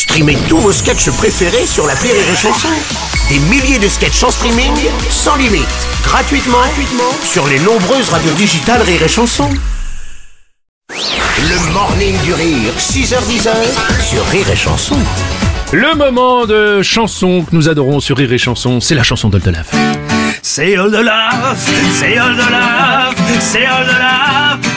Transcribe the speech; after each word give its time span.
Streamez 0.00 0.38
tous 0.48 0.56
vos 0.56 0.72
sketchs 0.72 1.10
préférés 1.10 1.66
sur 1.66 1.86
la 1.86 1.92
Rire 1.92 2.14
et 2.14 2.34
Chanson. 2.34 2.70
Des 3.28 3.38
milliers 3.50 3.78
de 3.78 3.86
sketchs 3.86 4.22
en 4.22 4.30
streaming, 4.30 4.72
sans 5.10 5.36
limite, 5.36 5.68
gratuitement, 6.02 6.56
gratuitement 6.56 7.12
sur 7.22 7.46
les 7.46 7.58
nombreuses 7.58 8.08
radios 8.08 8.32
digitales 8.32 8.80
Rire 8.80 9.02
et 9.02 9.08
Chanson. 9.08 9.50
Le 10.88 11.72
morning 11.74 12.18
du 12.22 12.32
rire, 12.32 12.72
6h10 12.78 13.42
sur 14.00 14.24
Rire 14.28 14.50
et 14.50 14.56
Chanson. 14.56 14.96
Le 15.70 15.94
moment 15.94 16.46
de 16.46 16.80
chanson 16.80 17.42
que 17.42 17.54
nous 17.54 17.68
adorons 17.68 18.00
sur 18.00 18.16
Rire 18.16 18.32
et 18.32 18.38
Chanson, 18.38 18.80
c'est 18.80 18.94
la 18.94 19.02
chanson 19.02 19.28
d'Oldelaf. 19.28 19.70
C'est 20.40 20.78
Oldelaf, 20.78 21.70
c'est 21.92 22.18
Oldelaf, 22.18 23.14
c'est 23.38 23.66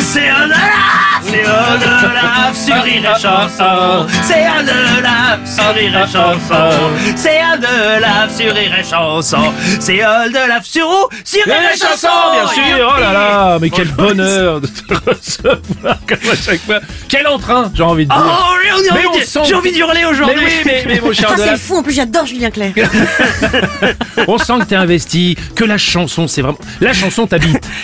C'est 0.00 0.30
Oldelaf, 0.32 1.22
c'est 1.22 1.44
Oldelaf 1.46 2.56
sur 2.56 2.82
Rire 2.82 3.02
et 3.16 3.20
Chanson. 3.20 4.06
C'est 4.22 4.46
Oldelaf 4.48 5.40
sur 5.44 5.74
Rire 5.74 5.98
et 5.98 6.06
Chanson. 6.12 6.90
C'est 7.16 7.40
Oldelaf 7.52 8.34
sur 8.36 8.54
Rire 8.54 8.74
et 8.78 8.84
Chanson. 8.84 9.52
C'est 9.80 10.04
Oldelaf 10.06 10.64
sur 10.64 10.88
où? 10.88 11.08
Sur 11.24 11.44
Rire 11.44 11.54
et 11.74 11.78
Chanson, 11.78 12.08
bien 12.32 12.46
sûr. 12.48 12.92
Oh 12.96 13.00
là 13.00 13.12
là, 13.12 13.58
mais 13.60 13.68
quel 13.70 13.88
bonheur 13.88 14.60
de 14.62 14.66
te 14.68 14.94
recevoir 15.10 15.98
comme 16.08 16.30
à 16.32 16.36
chaque 16.36 16.60
fois. 16.60 16.80
Quel 17.08 17.26
entrain, 17.26 17.70
j'ai 17.74 17.82
envie 17.82 18.06
de 18.06 18.10
dire. 18.10 18.24
Oh, 18.26 18.54
j'ai 18.64 18.72
envie, 18.72 18.88
Mais 18.94 19.06
on 19.12 19.18
de- 19.18 19.22
sent- 19.24 19.40
j'ai 19.46 19.54
envie 19.54 19.72
d'hurler 19.72 20.00
mais 20.00 20.06
aujourd'hui. 20.06 20.44
oui, 20.44 20.52
mais, 20.64 20.84
mais 20.86 21.00
mon 21.00 21.12
cher 21.12 21.30
c'est 21.36 21.56
fou, 21.58 21.76
en 21.76 21.82
plus 21.82 21.92
j'adore 21.94 22.24
Julien 22.26 22.50
Clerc. 22.50 22.72
on 24.28 24.38
sent 24.38 24.54
que 24.60 24.64
t'es 24.64 24.76
investi, 24.76 25.36
que 25.54 25.64
la 25.64 25.78
chanson, 25.78 26.26
c'est 26.26 26.42
vraiment... 26.42 26.58
La 26.80 26.92
chanson 26.94 27.26
t'habite. 27.26 27.66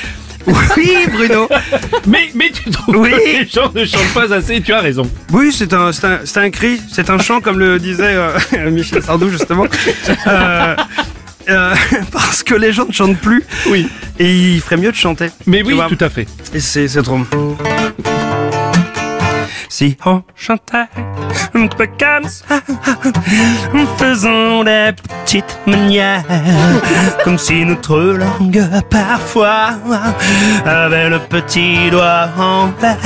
Oui, 0.46 0.96
Bruno. 1.12 1.48
Mais, 2.06 2.30
mais 2.34 2.50
tu 2.50 2.70
trouves 2.70 2.96
Oui. 2.96 3.10
que 3.10 3.16
les 3.16 3.46
gens 3.46 3.72
ne 3.74 3.84
chantent 3.84 4.12
pas 4.14 4.32
assez, 4.32 4.60
tu 4.60 4.72
as 4.72 4.80
raison. 4.80 5.08
Oui, 5.32 5.52
c'est 5.52 5.72
un, 5.72 5.90
cri, 6.50 6.80
c'est 6.92 7.10
un 7.10 7.18
chant, 7.18 7.40
comme 7.40 7.58
le 7.58 7.78
disait 7.78 8.14
euh, 8.14 8.38
Michel 8.70 9.02
Sardou, 9.02 9.30
justement. 9.30 9.66
Euh, 10.26 10.76
euh, 11.48 11.74
parce 12.12 12.42
que 12.42 12.54
les 12.54 12.72
gens 12.72 12.86
ne 12.86 12.92
chantent 12.92 13.18
plus. 13.18 13.44
Oui. 13.70 13.88
Et 14.18 14.34
il 14.54 14.60
ferait 14.60 14.76
mieux 14.76 14.90
de 14.92 14.96
chanter. 14.96 15.30
Mais 15.46 15.62
oui, 15.62 15.74
vois. 15.74 15.88
tout 15.88 15.98
à 16.00 16.08
fait. 16.10 16.26
Et 16.54 16.60
c'est, 16.60 16.88
c'est 16.88 17.02
trop. 17.02 17.20
Si 19.68 19.96
on 20.04 20.22
chantait 20.36 20.86
un 21.54 21.66
peu 21.66 21.86
comme 21.86 22.28
ça, 22.28 22.60
en 23.74 23.86
faisant 23.98 24.64
des 24.64 24.92
petites 25.24 25.58
manières, 25.66 26.24
comme 27.24 27.38
si 27.38 27.64
notre 27.64 27.98
langue 27.98 28.64
parfois 28.90 29.70
avait 30.64 31.08
le 31.08 31.18
petit 31.18 31.90
doigt 31.90 32.28
en 32.38 32.70
l'air. 32.80 32.96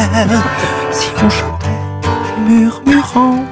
Si 0.91 1.09
on 1.23 1.31
chantait 1.31 1.67
murmurant, 2.47 3.45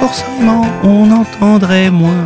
forcément 0.00 0.66
on 0.82 1.10
entendrait 1.10 1.90
moins. 1.90 2.24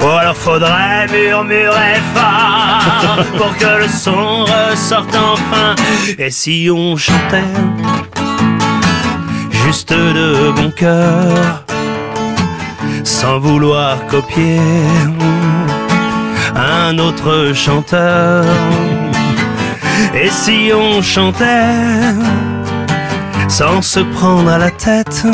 Ou 0.00 0.06
alors 0.06 0.36
faudrait 0.36 1.08
murmurer 1.10 2.00
fort 2.14 3.24
pour 3.36 3.56
que 3.56 3.82
le 3.82 3.88
son 3.88 4.44
ressorte 4.44 5.16
enfin. 5.16 5.74
Et 6.18 6.30
si 6.30 6.68
on 6.72 6.96
chantait 6.96 7.42
juste 9.68 9.92
de 9.92 10.50
bon 10.56 10.70
cœur, 10.70 11.62
sans 13.04 13.38
vouloir 13.38 14.06
copier 14.06 14.60
un 16.56 16.98
autre 16.98 17.52
chanteur. 17.54 18.46
Et 20.14 20.30
si 20.30 20.70
on 20.74 21.02
chantait 21.02 22.14
sans 23.46 23.82
se 23.82 24.00
prendre 24.16 24.50
à 24.50 24.56
la 24.56 24.70
tête, 24.70 25.26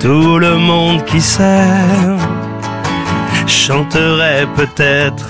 tout 0.00 0.38
le 0.38 0.56
monde 0.56 1.04
qui 1.04 1.20
sait 1.20 1.68
chanterait 3.46 4.46
peut-être. 4.56 5.28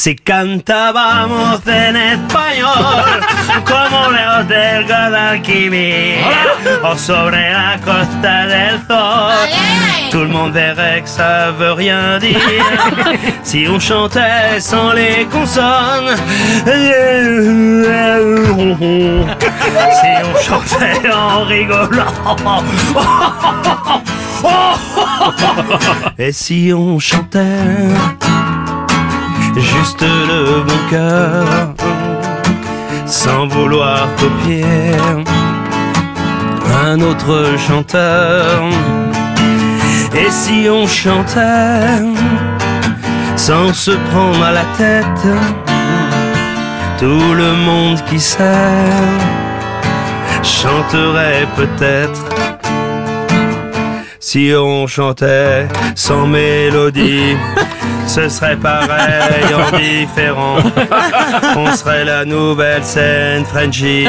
Si 0.00 0.16
cantábamos 0.16 1.60
en 1.66 1.94
español, 1.94 3.20
como 3.66 4.10
lejos 4.10 4.48
del 4.48 4.86
Guadalquivir, 4.86 6.24
o 6.82 6.96
sobre 6.96 7.50
la 7.50 7.78
costa 7.84 8.46
del 8.46 8.80
Sol, 8.88 9.34
tout 10.10 10.22
le 10.22 10.28
monde 10.28 10.54
verrait 10.54 11.02
que 11.02 11.08
ça 11.10 11.50
veut 11.50 11.72
rien 11.72 12.18
dire. 12.18 12.40
Si 13.42 13.68
on 13.68 13.78
chantait 13.78 14.58
sans 14.58 14.94
les 14.94 15.26
consonnes, 15.26 16.16
si 20.00 20.08
on 20.24 20.34
chantait 20.40 21.12
en 21.12 21.44
rigolant, 21.44 22.64
et 26.16 26.32
si 26.32 26.72
on 26.74 26.98
chantait 26.98 28.29
juste 29.56 30.02
le 30.02 30.62
bon 30.62 30.80
cœur, 30.90 31.44
sans 33.06 33.46
vouloir 33.48 34.08
copier 34.16 34.64
un 36.84 37.00
autre 37.00 37.56
chanteur. 37.58 38.62
Et 40.14 40.30
si 40.30 40.68
on 40.68 40.86
chantait 40.86 42.02
sans 43.36 43.72
se 43.72 43.92
prendre 44.10 44.42
à 44.44 44.52
la 44.52 44.64
tête, 44.76 45.26
tout 46.98 47.34
le 47.34 47.52
monde 47.54 47.98
qui 48.08 48.20
sait 48.20 48.90
chanterait 50.42 51.46
peut-être. 51.56 52.49
Si 54.22 54.52
on 54.54 54.86
chantait 54.86 55.66
sans 55.94 56.26
mélodie, 56.26 57.36
ce 58.06 58.28
serait 58.28 58.56
pareil 58.56 59.46
en 59.54 59.76
différent. 59.78 60.56
On 61.56 61.74
serait 61.74 62.04
la 62.04 62.26
nouvelle 62.26 62.84
scène 62.84 63.46
Frenchy, 63.46 64.06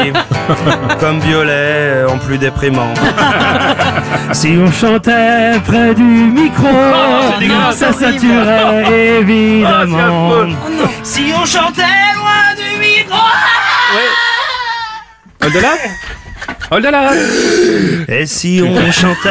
comme 0.99 1.19
Violet 1.21 2.03
en 2.09 2.17
plus 2.17 2.37
déprimant. 2.37 2.93
Si 4.33 4.57
on 4.57 4.71
chantait 4.71 5.59
près 5.65 5.93
du 5.93 6.03
micro, 6.03 6.67
dégueulasse. 7.39 7.75
ça 7.77 7.91
saturerait 7.91 8.63
Ah, 8.65 8.81
c'est 8.87 9.19
évidemment. 9.19 10.27
affreux. 10.31 10.49
Si 11.03 11.33
on 11.35 11.45
chantait 11.45 11.81
loin 12.15 12.55
du 12.55 12.79
micro, 12.79 13.17
Oldelaf 16.73 17.11
Oldelaf 17.11 18.07
Et 18.07 18.25
si 18.25 18.61
on 18.63 18.91
chantait 18.91 19.29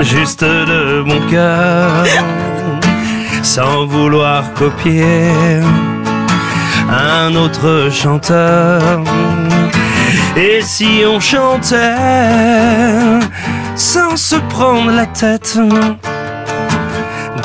juste 0.00 0.42
de 0.42 1.02
mon 1.02 1.20
cœur, 1.28 2.04
sans 3.40 3.86
vouloir 3.86 4.52
copier 4.54 5.30
un 6.90 7.36
autre 7.36 7.90
chanteur, 7.92 8.82
et 10.36 10.62
si 10.62 11.04
on 11.06 11.20
chantait 11.20 11.94
sans 13.76 14.16
se 14.16 14.34
prendre 14.48 14.90
la 14.90 15.06
tête, 15.06 15.56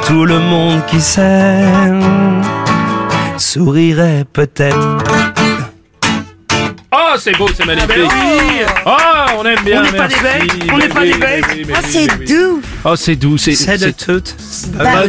tout 0.08 0.26
le 0.26 0.40
monde 0.40 0.84
qui 0.88 1.00
sait 1.00 1.66
sourirait 3.38 4.26
peut-être 4.34 4.95
c'est 7.26 7.38
beau, 7.40 7.48
c'est 7.58 7.66
magnifique. 7.66 7.90
Oh, 8.86 8.92
on 9.40 9.46
aime 9.46 9.64
bien. 9.66 9.82
On 9.82 9.84
n'est 9.84 9.98
pas 9.98 10.08
des 10.08 10.16
bêtes. 10.16 10.72
On 10.72 10.78
n'est 10.78 10.88
ben 10.88 10.94
pas 10.94 11.06
des 11.06 11.14
ben 11.14 11.42
bêtes. 11.42 11.46
Oh, 11.76 11.88
c'est 11.90 12.26
doux. 12.26 12.62
Oh, 12.84 12.96
c'est 12.96 13.16
doux. 13.16 13.38
C'est 13.40 13.78
de 13.80 13.90
tout. 13.90 14.24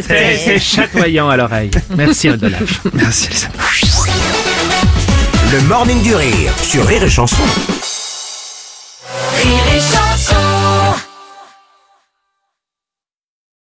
C'est 0.01 0.59
chatoyant 0.59 1.29
à 1.29 1.37
l'oreille. 1.37 1.69
Merci, 1.95 2.29
Rodolphe. 2.31 2.81
Merci, 2.93 3.29
les. 3.33 3.51
Le 5.51 5.61
morning 5.67 6.01
du 6.01 6.15
rire 6.15 6.51
sur 6.63 6.87
Rire 6.87 7.03
et 7.03 7.09
Chanson. 7.09 7.43
Rire 9.43 9.63
et 9.75 9.79
Chanson. 9.79 10.06